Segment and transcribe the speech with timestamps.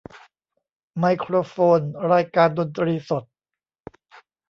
[0.99, 1.79] ไมโครโฟน
[2.11, 3.23] รายการดนตรีสด